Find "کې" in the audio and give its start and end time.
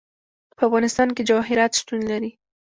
1.15-1.27